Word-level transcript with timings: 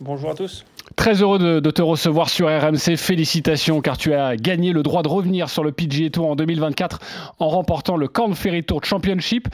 Bonjour 0.00 0.30
à 0.30 0.34
tous. 0.34 0.64
Très 0.94 1.22
heureux 1.22 1.60
de, 1.60 1.70
te 1.70 1.82
recevoir 1.82 2.28
sur 2.28 2.46
RMC. 2.46 2.96
Félicitations 2.96 3.80
car 3.80 3.96
tu 3.96 4.14
as 4.14 4.36
gagné 4.36 4.72
le 4.72 4.84
droit 4.84 5.02
de 5.02 5.08
revenir 5.08 5.48
sur 5.48 5.64
le 5.64 5.72
PGA 5.72 6.10
Tour 6.10 6.30
en 6.30 6.36
2024 6.36 7.00
en 7.40 7.48
remportant 7.48 7.96
le 7.96 8.06
Corn 8.06 8.34
Ferry 8.34 8.62
Tour 8.62 8.84
Championship. 8.84 9.48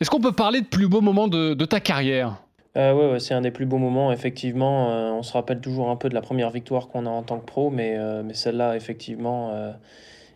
Est-ce 0.00 0.10
qu'on 0.10 0.20
peut 0.20 0.32
parler 0.32 0.62
de 0.62 0.66
plus 0.66 0.88
beau 0.88 1.02
moment 1.02 1.28
de, 1.28 1.64
ta 1.66 1.80
carrière? 1.80 2.36
Euh, 2.76 3.12
ouais, 3.12 3.20
c'est 3.20 3.34
un 3.34 3.42
des 3.42 3.50
plus 3.50 3.66
beaux 3.66 3.78
moments, 3.78 4.10
effectivement. 4.10 4.90
Euh, 4.90 5.10
on 5.10 5.22
se 5.22 5.32
rappelle 5.34 5.60
toujours 5.60 5.90
un 5.90 5.96
peu 5.96 6.08
de 6.08 6.14
la 6.14 6.22
première 6.22 6.50
victoire 6.50 6.88
qu'on 6.88 7.04
a 7.06 7.10
en 7.10 7.22
tant 7.22 7.38
que 7.38 7.44
pro, 7.44 7.70
mais, 7.70 7.94
euh, 7.96 8.22
mais 8.24 8.34
celle-là, 8.34 8.76
effectivement, 8.76 9.52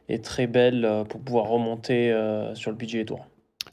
est 0.09 0.23
très 0.23 0.47
belle 0.47 1.05
pour 1.09 1.21
pouvoir 1.21 1.47
remonter 1.47 2.15
sur 2.55 2.71
le 2.71 2.77
PGA 2.77 3.05
Tour. 3.05 3.27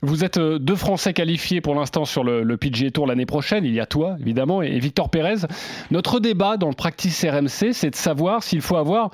Vous 0.05 0.23
êtes 0.23 0.37
euh, 0.37 0.59
deux 0.59 0.75
Français 0.75 1.13
qualifiés 1.13 1.61
pour 1.61 1.73
l'instant 1.73 2.05
sur 2.05 2.23
le, 2.23 2.43
le, 2.43 2.57
PGA 2.57 2.91
Tour 2.91 3.07
l'année 3.07 3.25
prochaine. 3.25 3.65
Il 3.65 3.73
y 3.73 3.79
a 3.79 3.87
toi, 3.87 4.17
évidemment, 4.19 4.61
et, 4.61 4.77
Victor 4.77 5.09
Pérez. 5.09 5.47
Notre 5.89 6.19
débat 6.19 6.57
dans 6.57 6.69
le 6.69 6.75
Practice 6.75 7.25
RMC, 7.25 7.73
c'est 7.73 7.89
de 7.89 7.95
savoir 7.95 8.43
s'il 8.43 8.61
faut 8.61 8.75
avoir 8.75 9.09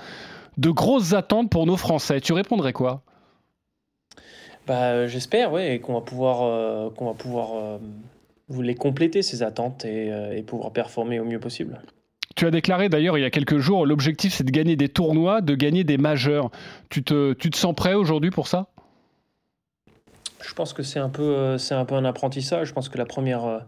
de 0.58 0.70
grosses 0.70 1.13
attentes 1.13 1.49
pour 1.49 1.66
nos 1.66 1.77
Français. 1.77 2.20
Tu 2.20 2.34
répondrais 2.34 2.73
quoi? 2.73 3.04
Bah, 4.68 5.08
J'espère, 5.08 5.54
oui, 5.54 5.80
qu'on 5.80 5.94
va 5.94 6.02
pouvoir, 6.02 6.41
euh, 6.44 6.90
qu'on 6.90 7.05
va 7.05 7.13
pouvoir 7.13 7.52
euh, 7.55 7.77
vous 8.49 8.62
les 8.62 8.76
compléter, 8.76 9.21
ces 9.21 9.44
attentes, 9.44 9.85
et, 9.85 10.12
et 10.35 10.44
pouvoir 10.44 10.73
performer 10.73 11.21
au 11.21 11.26
mieux 11.26 11.40
possible. 11.40 11.80
Tu 12.35 12.46
as 12.46 12.52
déclaré 12.52 12.90
d'ailleurs 12.90 13.18
il 13.18 13.21
y 13.21 13.26
a 13.26 13.30
quelques 13.30 13.60
jours, 13.60 13.85
l'objectif 13.85 14.34
c'est 14.34 14.46
de 14.46 14.52
gagner 14.52 14.76
des 14.76 14.90
tournois, 14.90 15.41
de 15.41 15.55
gagner 15.55 15.84
des 15.84 15.98
majeurs. 15.98 16.49
Tu 16.90 17.04
te, 17.04 17.34
tu 17.34 17.49
te 17.49 17.58
sens 17.58 17.76
prêt 17.76 17.94
aujourd'hui 17.94 18.30
pour 18.30 18.48
ça? 18.48 18.68
Je 20.44 20.54
pense 20.54 20.73
que 20.73 20.84
c'est 20.84 21.00
un, 21.00 21.09
peu, 21.09 21.23
euh, 21.23 21.58
c'est 21.58 21.76
un 21.76 21.86
peu 21.86 21.95
un 21.95 22.05
apprentissage. 22.05 22.70
Je 22.70 22.73
pense 22.73 22.90
que 22.90 22.98
la 22.98 23.05
première, 23.05 23.45
euh, 23.45 23.59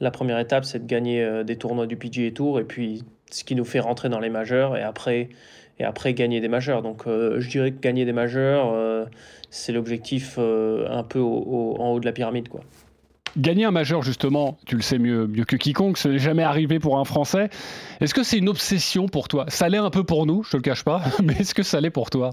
la 0.00 0.10
première 0.10 0.38
étape, 0.38 0.64
c'est 0.64 0.80
de 0.80 0.86
gagner 0.86 1.22
euh, 1.22 1.44
des 1.44 1.56
tournois 1.56 1.86
du 1.86 1.96
PGA 1.96 2.30
Tour 2.30 2.60
et 2.60 2.64
puis 2.64 3.04
ce 3.30 3.44
qui 3.44 3.54
nous 3.54 3.64
fait 3.64 3.80
rentrer 3.80 4.08
dans 4.08 4.20
les 4.20 4.30
majeurs 4.30 4.76
et 4.76 4.82
après, 4.82 5.30
et 5.78 5.84
après 5.84 6.14
gagner 6.14 6.40
des 6.40 6.48
majeurs. 6.48 6.82
Donc 6.82 7.04
je 7.06 7.48
dirais 7.48 7.72
que 7.72 7.80
gagner 7.80 8.04
des 8.04 8.12
majeurs, 8.12 9.08
c'est 9.48 9.72
l'objectif 9.72 10.38
un 10.38 11.02
peu 11.02 11.18
en 11.18 11.92
haut 11.92 11.98
de 11.98 12.04
la 12.04 12.12
pyramide. 12.12 12.48
Quoi. 12.48 12.60
Gagner 13.38 13.64
un 13.64 13.70
majeur, 13.70 14.02
justement, 14.02 14.58
tu 14.66 14.76
le 14.76 14.82
sais 14.82 14.98
mieux, 14.98 15.26
mieux 15.26 15.46
que 15.46 15.56
quiconque, 15.56 15.96
ce 15.96 16.08
n'est 16.08 16.18
jamais 16.18 16.42
arrivé 16.42 16.78
pour 16.78 16.98
un 16.98 17.04
Français. 17.04 17.48
Est-ce 18.02 18.12
que 18.12 18.22
c'est 18.22 18.36
une 18.36 18.50
obsession 18.50 19.08
pour 19.08 19.28
toi? 19.28 19.46
Ça 19.48 19.70
l'est 19.70 19.78
un 19.78 19.88
peu 19.88 20.04
pour 20.04 20.26
nous, 20.26 20.42
je 20.42 20.50
te 20.50 20.56
le 20.58 20.62
cache 20.62 20.84
pas, 20.84 21.02
mais 21.22 21.32
est-ce 21.40 21.54
que 21.54 21.62
ça 21.62 21.80
l'est 21.80 21.90
pour 21.90 22.10
toi? 22.10 22.32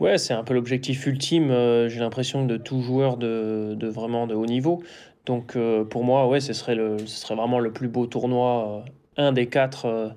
Ouais, 0.00 0.16
c'est 0.16 0.32
un 0.32 0.44
peu 0.44 0.54
l'objectif 0.54 1.06
ultime, 1.06 1.50
euh, 1.50 1.88
j'ai 1.88 1.98
l'impression, 1.98 2.46
de 2.46 2.56
tout 2.56 2.82
joueur 2.82 3.16
de, 3.16 3.76
vraiment 3.82 4.28
de 4.28 4.34
haut 4.34 4.46
niveau. 4.46 4.82
Donc 5.26 5.56
euh, 5.56 5.84
pour 5.84 6.04
moi, 6.04 6.28
ouais, 6.28 6.40
ce 6.40 6.52
serait, 6.52 6.76
le, 6.76 6.98
ce 7.00 7.06
serait 7.06 7.34
vraiment 7.34 7.58
le 7.58 7.72
plus 7.72 7.88
beau 7.88 8.06
tournoi, 8.06 8.84
euh, 8.86 8.90
un 9.22 9.32
des 9.32 9.46
quatre, 9.46 10.12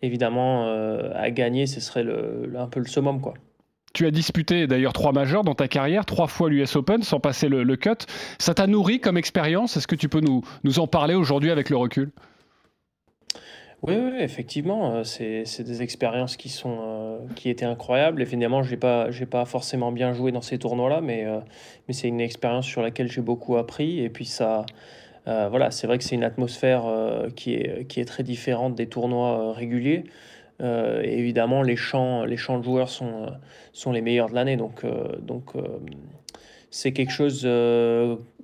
évidemment, 0.00 0.66
à 1.14 1.30
gagner, 1.30 1.66
ce 1.66 1.80
serait 1.80 2.02
le, 2.02 2.50
un 2.58 2.66
peu 2.66 2.80
le 2.80 2.86
summum, 2.86 3.20
quoi. 3.20 3.34
Tu 3.92 4.06
as 4.06 4.10
disputé 4.10 4.66
d'ailleurs 4.66 4.92
trois 4.92 5.12
majeurs 5.12 5.44
dans 5.44 5.54
ta 5.54 5.68
carrière, 5.68 6.06
trois 6.06 6.28
fois 6.28 6.48
l'US 6.48 6.76
Open 6.76 7.02
sans 7.02 7.20
passer 7.20 7.48
le, 7.48 7.64
le 7.64 7.76
cut. 7.76 8.06
Ça 8.38 8.54
t'a 8.54 8.66
nourri 8.66 9.00
comme 9.00 9.18
expérience? 9.18 9.76
Est-ce 9.76 9.86
que 9.86 9.96
tu 9.96 10.08
peux 10.08 10.20
nous, 10.20 10.42
nous 10.64 10.78
en 10.78 10.86
parler 10.86 11.14
aujourd'hui 11.14 11.50
avec 11.50 11.68
le 11.68 11.76
recul? 11.76 12.10
Oui, 13.82 13.94
oui, 13.94 14.10
effectivement, 14.18 14.92
euh, 14.96 15.04
c'est 15.04 15.62
des 15.62 15.82
expériences 15.82 16.36
qui 16.36 16.48
sont, 16.48 16.78
euh, 16.82 17.18
qui 17.36 17.48
étaient 17.48 17.64
incroyables. 17.64 18.20
Évidemment, 18.20 18.64
j'ai 18.64 18.76
pas 18.76 19.08
pas 19.30 19.44
forcément 19.44 19.92
bien 19.92 20.12
joué 20.12 20.32
dans 20.32 20.40
ces 20.40 20.58
tournois-là, 20.58 21.00
mais, 21.00 21.24
euh, 21.24 21.38
mais 21.86 21.94
c'est 21.94 22.08
une 22.08 22.20
expérience 22.20 22.66
sur 22.66 22.82
laquelle 22.82 23.08
j'ai 23.08 23.20
beaucoup 23.20 23.56
appris 23.56 24.00
et 24.00 24.08
puis 24.10 24.24
ça, 24.24 24.66
voilà, 25.26 25.70
c'est 25.70 25.86
vrai 25.86 25.98
que 25.98 26.04
c'est 26.04 26.14
une 26.14 26.24
atmosphère, 26.24 26.84
qui 27.36 27.54
est 27.54 27.86
qui 27.86 28.00
est 28.00 28.06
très 28.06 28.22
différente 28.22 28.74
des 28.74 28.86
tournois, 28.88 29.52
réguliers. 29.52 30.04
évidemment, 30.60 31.62
les 31.62 31.76
champs 31.76 32.24
les 32.24 32.38
champs 32.38 32.58
de 32.58 32.64
joueurs 32.64 32.88
sont, 32.88 33.26
sont 33.72 33.92
les 33.92 34.00
meilleurs 34.00 34.30
de 34.30 34.34
l'année 34.34 34.56
donc, 34.56 34.84
donc, 35.20 35.52
c'est 36.70 36.92
quelque 36.92 37.12
chose, 37.12 37.44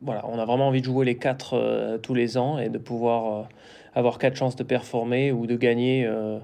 voilà, 0.02 0.24
on 0.28 0.38
a 0.38 0.44
vraiment 0.44 0.68
envie 0.68 0.80
de 0.82 0.86
jouer 0.86 1.06
les 1.06 1.16
quatre, 1.16 1.98
tous 2.02 2.14
les 2.14 2.36
ans 2.36 2.58
et 2.58 2.68
de 2.68 2.78
pouvoir, 2.78 3.48
avoir 3.94 4.18
quatre 4.18 4.36
chances 4.36 4.56
de 4.56 4.62
performer 4.62 5.32
ou 5.32 5.46
de 5.46 5.56
gagner 5.56 6.04
euh, 6.06 6.38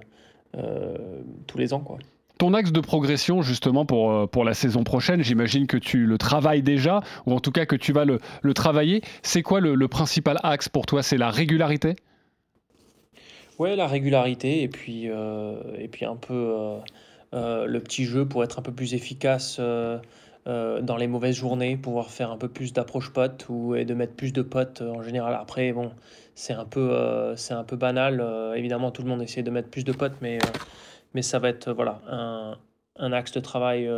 euh, 0.56 0.96
tous 1.46 1.58
les 1.58 1.72
ans. 1.72 1.80
Quoi. 1.80 1.98
Ton 2.38 2.54
axe 2.54 2.72
de 2.72 2.80
progression 2.80 3.42
justement 3.42 3.84
pour, 3.84 4.12
euh, 4.12 4.26
pour 4.26 4.44
la 4.44 4.54
saison 4.54 4.84
prochaine, 4.84 5.22
j'imagine 5.22 5.66
que 5.66 5.76
tu 5.76 6.06
le 6.06 6.18
travailles 6.18 6.62
déjà, 6.62 7.02
ou 7.26 7.34
en 7.34 7.40
tout 7.40 7.52
cas 7.52 7.66
que 7.66 7.76
tu 7.76 7.92
vas 7.92 8.04
le, 8.04 8.18
le 8.42 8.54
travailler. 8.54 9.02
C'est 9.22 9.42
quoi 9.42 9.60
le, 9.60 9.88
principal 9.88 10.38
axe 10.42 10.68
pour 10.68 10.86
toi? 10.86 11.02
C'est 11.02 11.18
la 11.18 11.30
régularité? 11.30 11.96
Ouais, 13.58 13.76
la 13.76 13.86
régularité 13.86 14.62
et 14.62 14.68
puis, 14.68 15.04
et 15.04 15.88
puis 15.88 16.06
un 16.06 16.16
peu 16.16 16.54
le 17.32 17.78
petit 17.80 18.04
jeu 18.04 18.26
pour 18.26 18.42
être 18.42 18.58
un 18.58 18.62
peu 18.62 18.72
plus 18.72 18.94
efficace 18.94 19.60
dans 20.46 20.96
les 20.96 21.06
mauvaises 21.06 21.36
journées, 21.36 21.76
pouvoir 21.76 22.10
faire 22.10 22.30
un 22.30 22.36
peu 22.36 22.48
plus 22.48 22.72
d'approche 22.72 23.12
pote 23.12 23.46
ou 23.48 23.74
et 23.74 23.84
de 23.84 23.94
mettre 23.94 24.14
plus 24.14 24.32
de 24.32 24.42
potes 24.42 24.82
en 24.82 25.02
général. 25.02 25.38
Après, 25.40 25.72
bon, 25.72 25.92
c'est 26.40 26.54
un 26.54 26.64
peu, 26.64 26.88
euh, 26.92 27.36
un 27.50 27.64
peu 27.64 27.76
banal. 27.76 28.20
Euh, 28.20 28.54
évidemment, 28.54 28.90
tout 28.90 29.02
le 29.02 29.08
monde 29.08 29.22
essaie 29.22 29.42
de 29.42 29.50
mettre 29.50 29.68
plus 29.68 29.84
de 29.84 29.92
potes, 29.92 30.16
mais, 30.22 30.36
euh, 30.36 30.58
mais 31.14 31.22
ça 31.22 31.38
va 31.38 31.50
être 31.50 31.70
voilà, 31.70 32.00
un, 32.08 32.56
un 32.96 33.12
axe 33.12 33.32
de 33.32 33.40
travail 33.40 33.90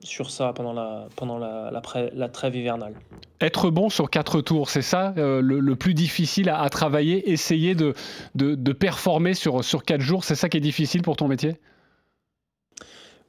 sur 0.00 0.30
ça 0.30 0.52
pendant, 0.52 0.72
la, 0.72 1.08
pendant 1.16 1.38
la, 1.38 1.70
la, 1.70 2.28
trêve 2.28 2.56
hivernale. 2.56 2.94
Être 3.40 3.70
bon 3.70 3.88
sur 3.88 4.10
quatre 4.10 4.40
tours, 4.40 4.68
c'est 4.68 4.82
ça 4.82 5.14
le, 5.16 5.74
plus 5.74 5.94
difficile 5.94 6.50
à, 6.50 6.68
travailler, 6.68 7.30
essayer 7.30 7.74
de, 7.74 7.94
de, 8.34 8.56
de, 8.56 8.72
performer 8.72 9.34
sur, 9.34 9.62
sur 9.64 9.84
quatre 9.84 10.00
jours, 10.00 10.24
c'est 10.24 10.34
ça 10.34 10.48
qui 10.48 10.56
est 10.56 10.60
difficile 10.60 11.02
pour 11.02 11.16
ton 11.16 11.28
métier? 11.28 11.58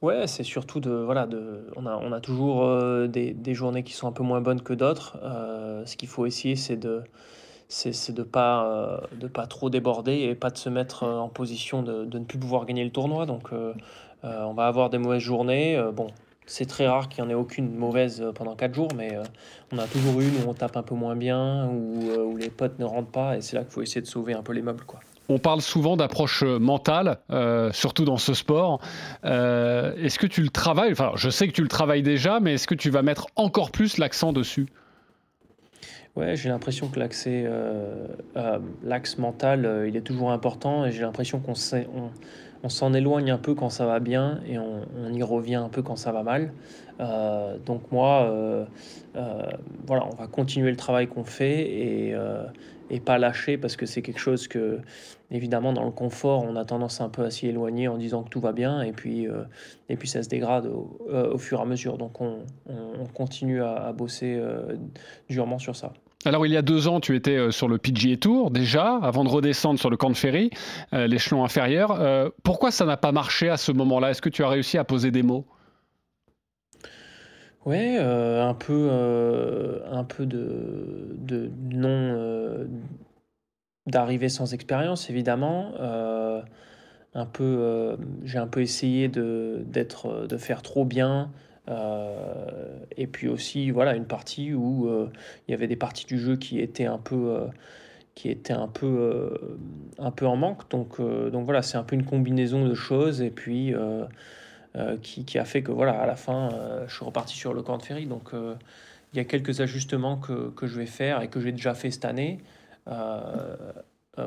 Ouais, 0.02 0.26
c'est 0.26 0.44
surtout 0.44 0.80
de 0.80 0.90
voilà 0.90 1.26
de 1.26 1.66
on 1.76 1.84
a 1.84 1.94
on 1.94 2.10
a 2.12 2.20
toujours, 2.20 2.66
des 3.08 3.32
des 3.34 3.54
journées 3.54 3.82
qui 3.82 3.92
sont 3.92 4.08
un 4.08 4.12
peu 4.12 4.22
moins 4.22 4.40
bonnes 4.40 4.62
que 4.62 4.72
d'autres. 4.72 5.18
ce 5.84 5.94
qu'il 5.96 6.08
faut 6.08 6.24
essayer, 6.24 6.56
c'est 6.56 6.76
de 6.76 7.02
c'est 7.68 8.12
de 8.14 8.22
pas, 8.22 9.02
de 9.20 9.28
pas 9.28 9.46
trop 9.46 9.70
déborder 9.70 10.14
et 10.20 10.34
pas 10.34 10.50
de 10.50 10.56
se 10.58 10.70
mettre, 10.70 11.04
en 11.04 11.28
position 11.28 11.82
de 11.82 12.06
de 12.06 12.18
ne 12.18 12.24
plus 12.24 12.38
pouvoir 12.38 12.64
gagner 12.66 12.84
le 12.84 12.90
tournoi. 12.90 13.26
Donc, 13.26 13.50
on 14.22 14.54
va 14.54 14.66
avoir 14.66 14.90
des 14.90 14.98
mauvaises 14.98 15.20
journées, 15.22 15.78
bon, 15.94 16.08
c'est 16.46 16.66
très 16.66 16.88
rare 16.88 17.08
qu'il 17.10 17.22
y 17.22 17.26
en 17.26 17.30
ait 17.30 17.34
aucune 17.34 17.74
mauvaise, 17.74 18.24
pendant 18.34 18.56
quatre 18.56 18.74
jours, 18.74 18.88
mais, 18.96 19.18
on 19.72 19.78
a 19.78 19.86
toujours 19.86 20.20
une 20.20 20.34
où 20.44 20.48
on 20.48 20.54
tape 20.54 20.76
un 20.78 20.82
peu 20.82 20.94
moins 20.94 21.16
bien, 21.16 21.66
où, 21.68 22.10
où 22.32 22.36
les 22.38 22.50
potes 22.50 22.78
ne 22.78 22.84
rentrent 22.86 23.10
pas 23.12 23.36
et 23.36 23.42
c'est 23.42 23.56
là 23.56 23.64
qu'il 23.64 23.72
faut 23.72 23.82
essayer 23.82 24.00
de 24.00 24.06
sauver 24.06 24.32
un 24.34 24.42
peu 24.42 24.52
les 24.54 24.62
meubles, 24.62 24.84
quoi. 24.84 25.00
On 25.30 25.38
parle 25.38 25.60
souvent 25.60 25.96
d'approche 25.96 26.42
euh, 26.42 26.58
mentale, 26.58 27.18
euh, 27.30 27.70
surtout 27.72 28.04
dans 28.04 28.16
ce 28.16 28.34
sport. 28.34 28.80
Euh, 29.24 29.94
est-ce 29.94 30.18
que 30.18 30.26
tu 30.26 30.42
le 30.42 30.48
travailles 30.48 30.90
Enfin, 30.90 31.12
je 31.14 31.30
sais 31.30 31.46
que 31.46 31.52
tu 31.52 31.62
le 31.62 31.68
travailles 31.68 32.02
déjà, 32.02 32.40
mais 32.40 32.54
est-ce 32.54 32.66
que 32.66 32.74
tu 32.74 32.90
vas 32.90 33.02
mettre 33.02 33.28
encore 33.36 33.70
plus 33.70 33.96
l'accent 33.96 34.32
dessus? 34.32 34.66
Ouais, 36.16 36.34
j'ai 36.34 36.48
l'impression 36.48 36.88
que 36.88 36.98
l'accès, 36.98 37.48
l'axe 38.82 39.16
mental, 39.18 39.84
il 39.86 39.96
est 39.96 40.00
toujours 40.00 40.32
important 40.32 40.84
et 40.84 40.90
j'ai 40.90 41.02
l'impression 41.02 41.38
qu'on 41.38 41.54
on, 42.64 42.68
s'en 42.68 42.92
éloigne 42.92 43.30
un 43.30 43.38
peu 43.38 43.54
quand 43.54 43.70
ça 43.70 43.86
va 43.86 44.00
bien 44.00 44.40
et 44.48 44.58
on, 44.58 45.12
y 45.12 45.22
revient 45.22 45.54
un 45.54 45.68
peu 45.68 45.82
quand 45.82 45.94
ça 45.94 46.10
va 46.10 46.24
mal. 46.24 46.52
donc 47.64 47.92
moi, 47.92 48.66
voilà, 49.86 50.04
on 50.12 50.16
va 50.16 50.26
continuer 50.26 50.70
le 50.70 50.76
travail 50.76 51.06
qu'on 51.06 51.24
fait 51.24 51.60
et, 51.60 52.16
et 52.90 53.00
pas 53.00 53.18
lâcher 53.18 53.56
parce 53.56 53.76
que 53.76 53.86
c'est 53.86 54.02
quelque 54.02 54.18
chose 54.18 54.48
que, 54.48 54.80
évidemment, 55.30 55.72
dans 55.72 55.84
le 55.84 55.90
confort, 55.90 56.44
on 56.44 56.56
a 56.56 56.64
tendance 56.64 57.00
un 57.00 57.08
peu 57.08 57.24
à 57.24 57.30
s'y 57.30 57.46
éloigner 57.46 57.88
en 57.88 57.96
disant 57.96 58.22
que 58.22 58.28
tout 58.28 58.40
va 58.40 58.52
bien 58.52 58.82
et 58.82 58.92
puis, 58.92 59.26
euh, 59.26 59.44
et 59.88 59.96
puis 59.96 60.08
ça 60.08 60.22
se 60.22 60.28
dégrade 60.28 60.66
au, 60.66 60.98
euh, 61.10 61.38
fur 61.38 61.60
et 61.60 61.62
à 61.62 61.64
mesure. 61.64 61.96
Donc 61.98 62.20
on, 62.20 62.38
on 62.66 63.06
continue 63.06 63.62
à, 63.62 63.92
bosser 63.92 64.36
euh, 64.38 64.76
durement 65.28 65.58
sur 65.58 65.76
ça. 65.76 65.92
Alors 66.26 66.44
il 66.44 66.52
y 66.52 66.56
a 66.56 66.62
deux 66.62 66.86
ans, 66.86 67.00
tu 67.00 67.16
étais 67.16 67.50
sur 67.50 67.66
le 67.66 67.78
PGA 67.78 68.16
Tour 68.16 68.50
déjà, 68.50 68.96
avant 68.96 69.24
de 69.24 69.30
redescendre 69.30 69.80
sur 69.80 69.88
le 69.88 69.96
camp 69.96 70.10
de 70.10 70.16
ferry, 70.16 70.50
l'échelon 70.92 71.44
inférieur. 71.44 72.32
pourquoi 72.42 72.70
ça 72.70 72.84
n'a 72.84 72.98
pas 72.98 73.10
marché 73.10 73.48
à 73.48 73.56
ce 73.56 73.72
moment-là? 73.72 74.10
Est-ce 74.10 74.20
que 74.20 74.28
tu 74.28 74.44
as 74.44 74.48
réussi 74.48 74.76
à 74.76 74.84
poser 74.84 75.10
des 75.10 75.22
mots? 75.22 75.46
Ouais, 77.66 77.96
euh, 77.98 78.42
un 78.42 78.54
peu, 78.54 78.88
euh, 78.90 79.80
un 79.90 80.04
peu 80.04 80.24
de 80.24 81.14
de 81.18 81.50
non, 81.70 81.88
euh, 81.90 82.66
d'arrivée 83.86 84.28
sans 84.28 84.54
expérience 84.54 85.10
évidemment, 85.10 85.72
un 87.14 87.26
peu, 87.26 87.96
j'ai 88.24 88.38
un 88.38 88.46
peu 88.46 88.60
essayé 88.62 89.08
de 89.08 89.62
d'être, 89.66 90.26
de 90.28 90.36
faire 90.36 90.62
trop 90.62 90.84
bien, 90.84 91.30
et 92.96 93.06
puis 93.06 93.28
aussi, 93.28 93.70
voilà, 93.70 93.94
une 93.96 94.06
partie 94.06 94.54
où, 94.54 94.88
il 95.48 95.50
y 95.50 95.54
avait 95.54 95.66
des 95.66 95.76
parties 95.76 96.06
du 96.06 96.18
jeu 96.18 96.36
qui 96.36 96.60
étaient 96.60 96.86
un 96.86 96.98
peu, 96.98 97.46
qui 98.14 98.30
étaient 98.30 98.52
un 98.54 98.68
peu, 98.68 99.58
un 99.98 100.10
peu 100.10 100.26
en 100.26 100.36
manque. 100.36 100.70
Donc 100.70 101.00
donc 101.00 101.44
voilà, 101.44 101.62
c'est 101.62 101.78
un 101.78 101.84
peu 101.84 101.96
une 101.96 102.04
combinaison 102.04 102.66
de 102.66 102.74
choses. 102.74 103.22
Et 103.22 103.30
puis, 103.30 103.74
qui, 105.02 105.38
a 105.38 105.44
fait 105.44 105.62
que 105.62 105.72
voilà, 105.72 106.00
à 106.00 106.06
la 106.06 106.16
fin, 106.16 106.52
euh, 106.52 106.84
je 106.86 106.94
suis 106.94 107.04
reparti 107.04 107.36
sur 107.36 107.54
le 107.54 107.62
camp 107.62 107.78
de 107.78 107.82
ferry. 107.82 108.06
Donc 108.06 108.34
euh, 108.34 108.54
il 109.12 109.16
y 109.16 109.20
a 109.20 109.24
quelques 109.24 109.60
ajustements 109.60 110.16
que, 110.16 110.50
que, 110.50 110.66
je 110.66 110.78
vais 110.78 110.86
faire 110.86 111.22
et 111.22 111.28
que 111.28 111.40
j'ai 111.40 111.52
déjà 111.52 111.74
fait 111.74 111.90
cette 111.90 112.04
année. 112.04 112.38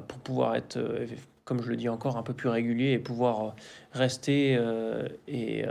pouvoir 0.07 0.56
être, 0.56 0.80
comme 1.45 1.62
je 1.62 1.69
le 1.69 1.78
dis 1.78 1.88
encore, 1.88 2.18
un 2.18 2.24
peu 2.24 2.34
plus 2.34 2.50
régulier 2.50 2.92
et 2.92 3.00
pouvoir 3.00 3.56
rester 3.94 4.60
et, 5.28 5.66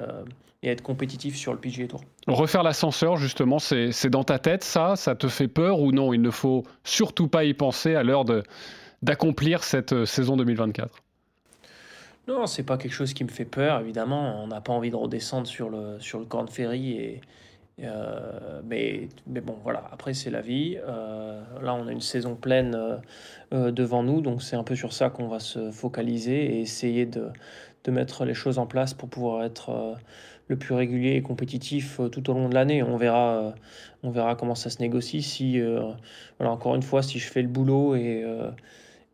et, 0.63 0.69
être 0.69 0.83
compétitif 0.83 1.37
sur 1.37 1.53
le 1.53 1.59
PGA 1.59 1.89
Tour. 1.89 2.01
Refaire 2.27 2.63
l'ascenseur, 2.63 3.17
justement, 3.17 3.59
c'est 3.59 4.09
dans 4.09 4.25
ta 4.25 4.39
tête, 4.39 4.65
ça? 4.65 4.97
Ça 4.97 5.15
te 5.15 5.29
fait 5.29 5.49
peur 5.49 5.81
ou 5.81 5.93
non? 5.93 6.15
Il 6.15 6.23
ne 6.23 6.31
faut 6.31 6.63
surtout 6.85 7.29
pas 7.29 7.45
y 7.45 7.53
penser 7.53 7.95
à 7.95 8.03
l'heure 8.03 8.25
d'accomplir 9.03 9.65
cette 9.65 10.07
saison 10.07 10.37
2024 10.37 11.02
non, 12.29 12.47
c'est 12.47 12.63
pas 12.63 12.79
quelque 12.79 12.93
chose 12.93 13.15
qui 13.15 13.25
me 13.25 13.29
fait 13.29 13.45
peur, 13.45 13.81
évidemment. 13.81 14.43
On 14.43 14.47
n'a 14.47 14.61
pas 14.61 14.73
envie 14.73 14.91
de 14.91 14.97
redescendre 14.97 15.47
sur 15.47 15.69
le, 15.71 15.99
sur 15.99 16.21
le 16.21 16.25
Corn 16.25 16.49
Ferry. 16.49 16.93
Et, 16.93 17.21
euh, 17.81 18.61
mais, 18.65 19.09
mais 19.27 19.41
bon, 19.41 19.57
voilà, 19.63 19.85
après, 19.91 20.15
c'est 20.15 20.31
la 20.31 20.41
vie. 20.41 20.79
Euh, 20.87 21.43
là, 21.61 21.75
on 21.75 21.89
a 21.89 21.93
une 21.93 22.01
saison 22.01 22.37
pleine 22.37 23.01
euh, 23.53 23.73
devant 23.73 24.03
nous, 24.03 24.21
donc 24.21 24.43
c'est 24.43 24.57
un 24.57 24.63
peu 24.63 24.77
sur 24.77 24.93
ça 24.93 25.11
qu'on 25.11 25.27
va 25.27 25.41
se 25.41 25.71
focaliser 25.71 26.57
et 26.57 26.61
essayer 26.61 27.07
de, 27.07 27.29
de 27.85 27.91
mettre 27.91 28.25
les 28.25 28.35
choses 28.35 28.59
en 28.59 28.67
place 28.67 28.95
pour 28.95 29.09
pouvoir 29.09 29.45
être 29.45 29.97
le 30.49 30.57
plus 30.57 30.75
régulier 30.75 31.13
et 31.17 31.23
compétitif 31.23 32.01
tout 32.13 32.31
au 32.31 32.35
long 32.35 32.49
de 32.49 32.55
l'année. 32.55 32.83
On 32.83 32.97
verra, 32.97 33.55
on 34.03 34.11
verra 34.11 34.37
comment 34.37 34.55
ça 34.55 34.71
se 34.71 34.79
négocie. 34.81 35.23
Si, 35.23 35.61
voilà, 36.39 36.53
encore 36.53 36.75
une 36.75 36.83
fois, 36.83 37.03
si 37.03 37.19
je 37.19 37.29
fais 37.29 37.43
le 37.43 37.49
boulot 37.49 37.97
et 37.97 38.25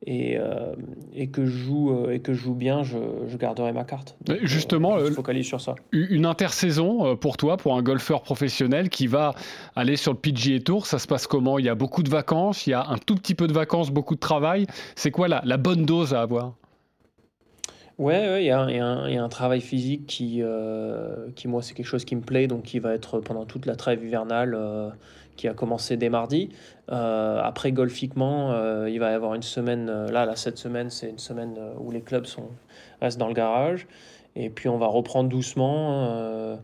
et, 0.06 0.38
euh, 0.38 0.74
et, 1.12 1.28
que 1.28 1.44
je 1.44 1.56
joue, 1.56 1.90
euh, 1.90 2.12
et 2.12 2.20
que 2.20 2.32
je 2.32 2.40
joue 2.40 2.54
bien, 2.54 2.82
je, 2.82 2.98
je 3.26 3.36
garderai 3.36 3.72
ma 3.72 3.84
carte. 3.84 4.16
Justement, 4.42 4.96
euh, 4.96 5.06
je 5.06 5.12
focalise 5.12 5.46
sur 5.46 5.60
ça. 5.60 5.74
Une 5.92 6.26
intersaison 6.26 7.16
pour 7.16 7.36
toi, 7.36 7.56
pour 7.56 7.76
un 7.76 7.82
golfeur 7.82 8.22
professionnel 8.22 8.90
qui 8.90 9.06
va 9.06 9.34
aller 9.74 9.96
sur 9.96 10.12
le 10.12 10.18
PGA 10.18 10.60
Tour, 10.60 10.86
ça 10.86 10.98
se 10.98 11.06
passe 11.06 11.26
comment? 11.26 11.58
Il 11.58 11.64
y 11.64 11.68
a 11.68 11.74
beaucoup 11.74 12.02
de 12.02 12.10
vacances, 12.10 12.66
il 12.66 12.70
y 12.70 12.74
a 12.74 12.86
un 12.88 12.98
tout 12.98 13.16
petit 13.16 13.34
peu 13.34 13.46
de 13.46 13.52
vacances, 13.52 13.90
beaucoup 13.90 14.14
de 14.14 14.20
travail. 14.20 14.66
C'est 14.94 15.10
quoi 15.10 15.28
la, 15.28 15.42
la, 15.44 15.56
bonne 15.56 15.84
dose 15.84 16.14
à 16.14 16.22
avoir? 16.22 16.54
Ouais, 17.98 18.44
il 18.44 18.46
y, 18.46 18.50
a, 18.52 18.70
y, 18.70 18.78
a 18.78 19.24
un 19.24 19.28
travail 19.28 19.60
physique 19.60 20.06
qui, 20.06 20.40
qui 21.34 21.48
moi, 21.48 21.62
c'est 21.62 21.74
quelque 21.74 21.86
chose 21.86 22.04
qui 22.04 22.14
me 22.14 22.20
plaît, 22.20 22.46
donc 22.46 22.62
qui 22.62 22.78
va 22.78 22.94
être 22.94 23.18
pendant 23.18 23.44
toute 23.44 23.66
la 23.66 23.74
trêve 23.74 24.04
hivernale 24.04 24.56
qui 25.38 25.48
a 25.48 25.54
commencé 25.54 25.96
dès 25.96 26.10
mardi. 26.10 26.50
Euh, 26.90 27.40
après, 27.42 27.72
golfiquement, 27.72 28.52
euh, 28.52 28.90
il 28.90 28.98
va 28.98 29.12
y 29.12 29.14
avoir 29.14 29.34
une 29.34 29.42
semaine, 29.42 29.88
euh, 29.88 30.10
là, 30.10 30.26
là 30.26 30.36
cette 30.36 30.58
semaine, 30.58 30.90
c'est 30.90 31.08
une 31.08 31.18
semaine 31.18 31.58
où 31.78 31.90
les 31.90 32.02
clubs 32.02 32.26
sont, 32.26 32.50
restent 33.00 33.18
dans 33.18 33.28
le 33.28 33.34
garage. 33.34 33.86
Et 34.36 34.50
puis, 34.50 34.68
on 34.68 34.76
va 34.76 34.86
reprendre 34.86 35.30
doucement 35.30 36.58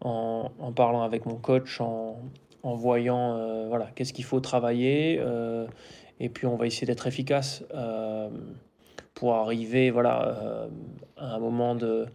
en, 0.00 0.50
en, 0.58 0.72
parlant 0.72 1.02
avec 1.02 1.26
mon 1.26 1.36
coach, 1.36 1.80
en, 1.80 2.16
en 2.62 2.74
voyant 2.74 3.68
voilà, 3.68 3.88
qu'est-ce 3.94 4.12
qu'il 4.12 4.24
faut 4.24 4.40
travailler. 4.40 5.20
et 6.18 6.28
puis, 6.28 6.46
on 6.46 6.56
va 6.56 6.66
essayer 6.66 6.86
d'être 6.86 7.06
efficace 7.06 7.64
pour 9.14 9.34
arriver 9.34 9.90
voilà, 9.90 10.66
à 11.16 11.34
un 11.34 11.38
moment 11.38 11.76
de, 11.76 12.06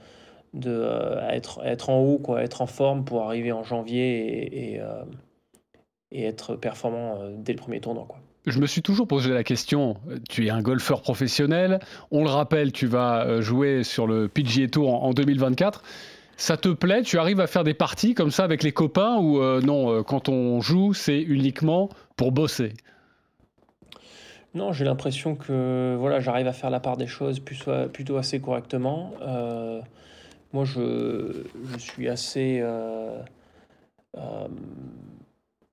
de 0.53 0.85
être, 1.29 1.61
être 1.63 1.89
en 1.89 1.99
haut, 1.99 2.17
quoi, 2.17 2.41
être 2.41 2.61
en 2.61 2.67
forme 2.67 3.05
pour 3.05 3.23
arriver 3.23 3.53
en 3.53 3.63
janvier 3.63 4.73
et, 4.73 4.81
être 6.11 6.55
performant 6.55 7.19
euh, 7.19 7.35
dès 7.37 7.53
le 7.53 7.57
premier 7.57 7.79
tournoi. 7.79 8.05
Quoi. 8.07 8.19
Je 8.45 8.59
me 8.59 8.67
suis 8.67 8.81
toujours 8.81 9.07
posé 9.07 9.33
la 9.33 9.43
question, 9.43 9.97
tu 10.29 10.47
es 10.47 10.49
un 10.49 10.61
golfeur 10.61 11.01
professionnel, 11.01 11.79
on 12.11 12.23
le 12.23 12.29
rappelle, 12.29 12.71
tu 12.71 12.87
vas 12.87 13.25
euh, 13.25 13.41
jouer 13.41 13.83
sur 13.83 14.07
le 14.07 14.29
PGA 14.29 14.67
Tour 14.67 15.03
en 15.03 15.11
2024. 15.11 15.83
Ça 16.37 16.55
te 16.55 16.69
plaît? 16.69 17.01
Tu 17.01 17.17
arrives 17.17 17.39
à 17.39 17.47
faire 17.47 17.63
des 17.63 17.73
parties 17.73 18.13
comme 18.13 18.29
ça 18.29 18.43
avec 18.43 18.63
les 18.63 18.71
copains 18.71 19.17
ou 19.17 19.41
euh, 19.41 19.59
non, 19.59 20.03
quand 20.03 20.29
on 20.29 20.61
joue, 20.61 20.93
c'est 20.93 21.19
uniquement 21.19 21.89
pour 22.15 22.31
bosser? 22.31 22.73
Non, 24.53 24.71
j'ai 24.71 24.85
l'impression 24.85 25.35
que 25.35 25.95
voilà, 25.99 26.19
j'arrive 26.19 26.47
à 26.47 26.53
faire 26.53 26.69
la 26.69 26.79
part 26.79 26.95
des 26.95 27.07
choses 27.07 27.39
plutôt 27.39 28.17
assez 28.17 28.39
correctement. 28.39 29.13
moi, 30.53 30.63
je, 30.63 31.43
je, 31.73 31.77
suis 31.77 32.07
assez 32.07 32.63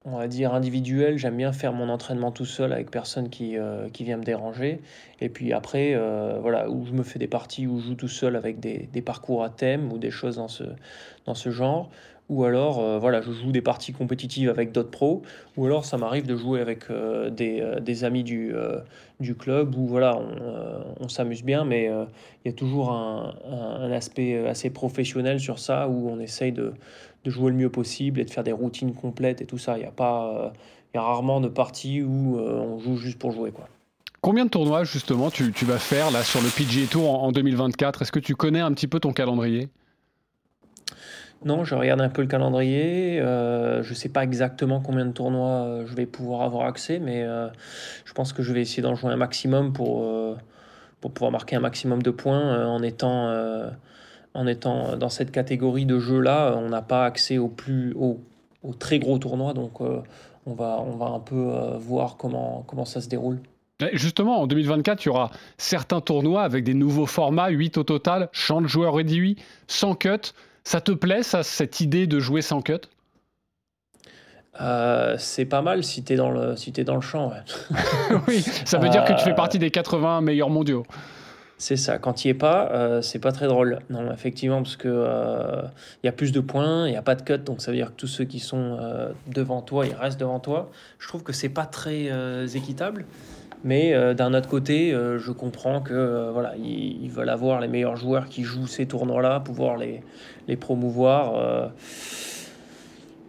on 0.05 0.19
va 0.19 0.29
dire, 0.29 0.53
individuel. 0.55 1.17
J'aime 1.17 1.37
bien 1.37 1.53
faire 1.53 1.73
mon 1.73 1.89
entraînement 1.89 2.31
tout 2.31 2.45
seul 2.45 2.73
avec 2.73 2.91
personne 2.91 3.31
qui, 3.31 3.57
euh, 3.57 3.89
qui 3.89 4.05
vient 4.05 4.19
me 4.19 4.25
déranger. 4.25 4.81
Et 5.21 5.31
puis 5.31 5.53
après, 5.53 5.95
euh, 5.95 6.39
voilà, 6.41 6.69
où 6.69 6.85
je 6.85 6.93
me 6.93 7.03
fais 7.03 7.19
des 7.19 7.27
parties 7.27 7.67
où 7.67 7.81
je 7.81 7.87
joue 7.87 7.95
tout 7.95 8.09
seul 8.09 8.37
avec 8.37 8.61
des, 8.61 8.89
des, 8.93 9.03
parcours 9.03 9.43
à 9.43 9.49
thème 9.49 9.93
ou 9.93 9.99
des 9.99 10.11
choses 10.11 10.37
dans 10.37 10.49
ce, 10.49 10.65
dans 11.25 11.35
ce 11.35 11.51
genre. 11.51 11.91
Ou 12.31 12.45
alors, 12.45 12.81
euh, 12.81 12.99
voilà, 12.99 13.21
je 13.23 13.33
joue 13.33 13.53
des 13.53 13.63
parties 13.63 13.93
compétitives 13.93 14.51
avec 14.51 14.73
d'autres 14.73 14.91
pros. 14.91 15.23
Ou 15.57 15.67
alors, 15.67 15.87
ça 15.87 15.97
m'arrive 15.97 16.27
de 16.27 16.37
jouer 16.37 16.61
avec 16.61 16.85
des, 17.33 17.65
des, 17.81 18.05
amis 18.05 18.25
du, 18.25 18.55
du 19.21 19.35
club 19.35 19.75
où, 19.75 19.87
voilà, 19.87 20.19
on, 20.19 21.05
on 21.05 21.09
s'amuse 21.09 21.43
bien. 21.43 21.65
Mais 21.65 21.85
il 22.45 22.49
y 22.49 22.51
a 22.51 22.55
toujours 22.55 22.93
un, 22.93 23.35
un, 23.47 23.93
aspect 23.93 24.47
assez 24.47 24.71
professionnel 24.71 25.39
sur 25.39 25.59
ça 25.59 25.89
où 25.89 26.09
on 26.09 26.19
essaye 26.19 26.53
de 26.53 26.73
de 27.25 27.31
jouer 27.31 27.51
le 27.51 27.57
mieux 27.57 27.71
possible 27.71 28.21
et 28.21 28.25
de 28.25 28.31
faire 28.31 28.45
des 28.45 28.53
routines 28.53 28.95
complètes 28.95 29.41
et 29.41 29.47
tout 29.47 29.59
ça. 29.59 29.79
Il 29.79 29.83
y 29.83 29.87
a 29.87 29.91
pas, 29.91 30.29
euh, 30.29 30.51
il 30.93 30.99
y 30.99 31.01
a 31.01 31.03
rarement 31.03 31.41
de 31.41 31.49
parties 31.49 32.03
où 32.03 32.39
euh, 32.39 32.61
on 32.61 32.79
joue 32.79 32.97
juste 32.97 33.19
pour 33.19 33.33
jouer 33.33 33.51
quoi. 33.51 33.69
Combien 34.21 34.47
de 34.47 34.51
tournois 34.51 34.85
justement 34.85 35.31
tu, 35.31 35.53
tu, 35.53 35.65
vas 35.65 35.79
faire 35.79 36.11
là 36.11 36.23
sur 36.23 36.41
le 36.41 36.49
PGA 36.49 36.87
Tour 36.87 37.23
en, 37.23 37.33
2024 37.33 38.03
Est-ce 38.03 38.13
que 38.13 38.19
tu 38.19 38.35
connais 38.35 38.61
un 38.61 38.73
petit 38.73 38.87
peu 38.87 39.01
ton 39.01 39.13
calendrier? 39.13 39.69
Non, 41.45 41.65
je 41.65 41.75
regarde 41.75 42.01
un 42.01 42.09
peu 42.09 42.23
le 42.23 42.29
calendrier. 42.29 43.21
Euh, 43.21 43.83
je 43.83 43.91
ne 43.91 43.95
sais 43.95 44.09
pas 44.09 44.25
exactement 44.25 44.81
combien 44.81 45.05
de 45.05 45.13
tournois 45.13 45.81
je 45.85 45.95
vais 45.95 46.07
pouvoir 46.07 46.41
avoir 46.41 46.67
accès, 46.67 46.99
mais 46.99 47.27
je 48.07 48.13
pense 48.15 48.33
que 48.33 48.43
je 48.43 48.55
vais 48.55 48.63
essayer 48.63 48.83
d'en 48.83 48.95
jouer 48.95 49.13
un 49.13 49.17
maximum 49.17 49.75
pour, 49.75 50.09
pour 51.03 51.13
pouvoir 51.13 51.31
marquer 51.31 51.57
un 51.57 51.61
maximum 51.61 52.03
de 52.03 52.11
points 52.11 52.67
en 52.67 52.83
étant 52.83 53.31
en 54.35 54.47
étant 54.47 54.97
dans 54.97 55.09
cette 55.09 55.31
catégorie 55.31 55.87
de 55.87 55.99
jeux-là, 55.99 56.55
on 56.57 56.69
n'a 56.69 56.83
pas 56.83 57.05
accès 57.05 57.39
au 57.39 57.49
plus 57.49 57.95
au, 57.95 58.21
très 58.79 58.99
gros 58.99 59.19
tournoi, 59.19 59.55
donc 59.55 59.81
euh, 59.81 60.01
on, 60.47 60.55
va, 60.55 60.81
on 60.81 60.97
va 60.97 61.07
un 61.07 61.21
peu 61.21 61.37
euh, 61.37 61.79
voir 61.79 62.17
comment, 62.17 62.65
comment 62.67 62.85
ça 62.85 63.01
se 63.01 63.09
déroule. 63.09 63.41
Justement, 63.93 64.41
en 64.41 64.47
2024, 64.47 65.05
il 65.05 65.07
y 65.07 65.09
aura 65.11 65.31
certains 65.59 66.01
tournois 66.01 66.43
avec 66.43 66.65
des 66.65 66.75
nouveaux 66.75 67.07
formats, 67.07 67.49
8 67.49 67.79
au 67.79 67.85
total, 67.85 68.29
champ 68.33 68.63
de 68.63 68.67
joueurs 68.69 68.95
réduit, 68.95 69.37
sans 69.67 69.95
cut. 69.95 70.33
Ça 70.63 70.81
te 70.81 70.93
plaît, 70.93 71.23
ça, 71.23 71.43
cette 71.43 71.81
idée 71.81 72.07
de 72.07 72.21
jouer 72.21 72.41
sans 72.41 72.63
cut? 72.63 72.81
Euh, 74.61 75.17
c'est 75.19 75.45
pas 75.45 75.63
mal 75.63 75.83
si 75.83 76.05
t'es 76.05 76.15
dans 76.15 76.31
le 76.31 76.55
si 76.55 76.73
es 76.77 76.85
dans 76.85 76.95
le 76.95 77.01
champ. 77.01 77.33
oui, 78.29 78.41
ça 78.65 78.79
veut 78.79 78.89
dire 78.89 79.05
que 79.05 79.13
tu 79.15 79.25
fais 79.25 79.35
partie 79.35 79.59
des 79.59 79.73
80 79.73 80.21
meilleurs 80.21 80.51
mondiaux. 80.51 80.85
C'est 81.59 81.77
ça. 81.77 81.99
Quand 81.99 82.25
il 82.25 82.29
n'y 82.29 82.31
est 82.33 82.35
pas, 82.35 82.69
euh, 82.73 83.01
c'est 83.01 83.19
pas 83.19 83.33
très 83.33 83.47
drôle. 83.47 83.79
Non, 83.89 84.13
effectivement, 84.13 84.63
parce 84.63 84.77
que 84.77 84.89
euh, 84.89 85.63
il 86.03 86.07
y 86.07 86.09
a 86.09 86.13
plus 86.13 86.33
de 86.33 86.41
points, 86.41 86.87
il 86.87 86.91
n'y 86.91 86.97
a 86.97 87.03
pas 87.03 87.15
de 87.15 87.23
cut, 87.23 87.39
donc 87.39 87.61
ça 87.61 87.71
veut 87.71 87.77
dire 87.77 87.89
que 87.89 87.97
tous 87.97 88.07
ceux 88.07 88.25
qui 88.25 88.41
sont 88.41 88.77
euh, 88.81 89.11
devant 89.29 89.63
toi, 89.63 89.87
ils 89.87 89.95
restent 89.95 90.19
devant 90.19 90.41
toi. 90.41 90.71
Je 90.99 91.07
trouve 91.07 91.23
que 91.23 91.33
c'est 91.33 91.49
pas 91.49 91.67
très 91.67 92.09
équitable. 92.57 93.05
Mais 93.67 93.95
d'un 94.15 94.35
autre 94.35 94.49
côté, 94.49 94.91
je 94.91 95.31
comprends 95.31 95.81
que 95.81 96.29
voilà, 96.31 96.55
ils, 96.57 97.09
veulent 97.09 97.31
avoir 97.31 97.61
les 97.61 97.69
meilleurs 97.69 97.97
joueurs 97.97 98.29
qui 98.29 98.43
jouent 98.43 98.67
ces 98.67 98.85
tournois-là, 98.85 99.41
pouvoir 99.41 99.79
les, 99.79 100.03
les 100.49 100.57
promouvoir. 100.57 101.71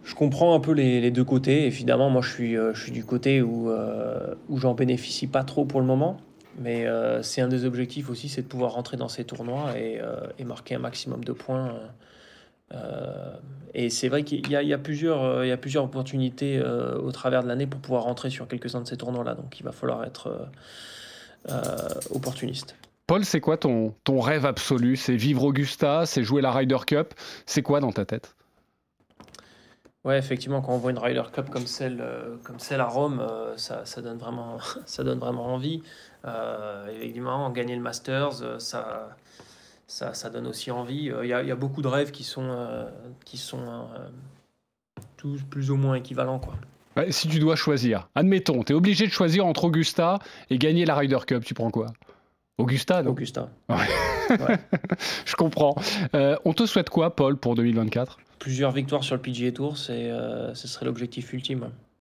je 0.04 0.14
comprends 0.14 0.54
un 0.54 0.60
peu 0.60 0.72
les, 0.72 1.00
les, 1.00 1.10
deux 1.10 1.24
côtés. 1.24 1.64
Évidemment, 1.64 2.10
moi, 2.10 2.20
je 2.20 2.30
suis, 2.30 2.54
je 2.54 2.78
suis 2.78 2.92
du 2.92 3.02
côté 3.02 3.40
où, 3.40 3.70
où 4.50 4.58
j'en 4.58 4.74
bénéficie 4.74 5.26
pas 5.26 5.42
trop 5.42 5.64
pour 5.64 5.80
le 5.80 5.86
moment. 5.86 6.18
Mais 6.58 6.86
euh, 6.86 7.22
c'est 7.22 7.40
un 7.40 7.48
des 7.48 7.64
objectifs 7.64 8.08
aussi, 8.08 8.28
c'est 8.28 8.42
de 8.42 8.46
pouvoir 8.46 8.72
rentrer 8.72 8.96
dans 8.96 9.08
ces 9.08 9.24
tournois 9.24 9.78
et, 9.78 10.00
euh, 10.00 10.44
marquer 10.44 10.76
un 10.76 10.78
maximum 10.78 11.22
de 11.22 11.32
points. 11.32 11.74
Euh, 12.72 13.36
et 13.74 13.90
c'est 13.90 14.08
vrai 14.08 14.22
qu'il 14.22 14.46
y, 14.46 14.52
y, 14.52 14.72
a 14.72 14.78
plusieurs, 14.78 15.44
il 15.44 15.48
y 15.48 15.52
a 15.52 15.56
plusieurs 15.56 15.84
opportunités 15.84 16.60
au 16.62 17.12
travers 17.12 17.42
de 17.42 17.48
l'année 17.48 17.66
pour 17.66 17.80
pouvoir 17.80 18.04
rentrer 18.04 18.30
sur 18.30 18.48
quelques-uns 18.48 18.80
de 18.80 18.86
ces 18.86 18.96
tournois-là. 18.96 19.34
Donc 19.34 19.60
il 19.60 19.64
va 19.64 19.72
falloir 19.72 20.04
être 20.04 20.48
opportuniste. 22.10 22.74
Paul, 23.06 23.24
c'est 23.24 23.40
quoi 23.40 23.56
ton, 23.56 23.94
ton 24.02 24.20
rêve 24.20 24.46
absolu? 24.46 24.96
C'est 24.96 25.14
vivre 25.14 25.44
Augusta 25.44 26.06
C'est 26.06 26.24
jouer 26.24 26.42
la 26.42 26.50
Ryder 26.50 26.78
Cup? 26.86 27.14
C'est 27.44 27.62
quoi 27.62 27.80
dans 27.80 27.92
ta 27.92 28.04
tête? 28.04 28.34
Ouais, 30.06 30.18
effectivement, 30.18 30.62
quand 30.62 30.72
on 30.72 30.78
voit 30.78 30.92
une 30.92 30.98
Ryder 30.98 31.24
Cup 31.32 31.50
comme 31.50 31.66
celle, 31.66 32.02
comme 32.44 32.60
celle 32.60 32.80
à 32.80 32.86
Rome, 32.86 33.20
ça, 33.56 33.84
ça, 33.84 34.00
donne 34.00 34.18
vraiment, 34.18 34.58
ça 34.86 35.02
donne 35.04 35.18
vraiment 35.18 35.52
envie. 35.52 35.82
Euh, 36.26 36.88
évidemment, 37.00 37.50
gagner 37.50 37.76
le 37.76 37.82
Masters, 37.82 38.42
euh, 38.42 38.58
ça, 38.58 39.16
ça, 39.86 40.14
ça, 40.14 40.30
donne 40.30 40.46
aussi 40.46 40.70
envie. 40.70 41.10
Euh, 41.10 41.24
il 41.24 41.28
y, 41.28 41.32
a, 41.32 41.42
y, 41.42 41.50
a 41.50 41.56
beaucoup 41.56 41.82
de 41.82 41.88
rêves 41.88 42.10
qui 42.10 42.24
sont, 42.24 42.88
qui 43.24 43.38
sont 43.38 43.88
tous 45.16 45.42
plus 45.42 45.70
ou 45.70 45.76
moins 45.76 45.94
équivalents. 45.94 46.40
Quoi. 46.40 46.54
si 47.10 47.28
tu 47.28 47.38
dois 47.38 47.56
choisir, 47.56 48.08
admettons, 48.14 48.64
tu 48.64 48.72
es 48.72 48.74
obligé 48.74 49.06
de 49.06 49.12
choisir 49.12 49.46
entre 49.46 49.64
Augusta 49.64 50.18
et 50.50 50.58
gagner 50.58 50.84
la 50.84 50.96
Ryder 50.96 51.18
Cup, 51.26 51.44
tu 51.44 51.54
prends 51.54 51.70
quoi? 51.70 51.86
Augusta, 52.58 53.02
non? 53.02 53.10
Augusta. 53.10 53.50
Je 55.26 55.34
comprends. 55.36 55.76
on 56.12 56.52
te 56.54 56.66
souhaite 56.66 56.90
quoi, 56.90 57.14
Paul, 57.14 57.36
pour 57.36 57.54
2024 57.54 58.18
Plusieurs 58.38 58.72
victoires 58.72 59.02
sur 59.02 59.14
le 59.14 59.22
PGA 59.22 59.52
Tour, 59.52 59.76
c'est, 59.78 60.10
ce 60.54 60.68
serait 60.68 60.84
l'objectif 60.86 61.32
ultime. 61.32 61.70